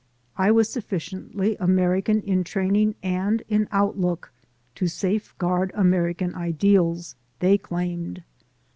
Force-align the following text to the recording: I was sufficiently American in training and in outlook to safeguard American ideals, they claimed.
I 0.35 0.49
was 0.49 0.67
sufficiently 0.67 1.55
American 1.59 2.23
in 2.23 2.43
training 2.43 2.95
and 3.03 3.43
in 3.49 3.67
outlook 3.71 4.31
to 4.73 4.87
safeguard 4.87 5.71
American 5.75 6.33
ideals, 6.33 7.15
they 7.37 7.59
claimed. 7.59 8.23